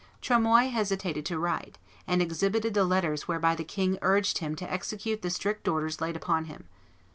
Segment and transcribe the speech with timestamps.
[0.19, 5.21] Tremoille hesitated to write, and exhibited the letters whereby the king urged him to execute
[5.21, 6.67] the strict orders laid upon him.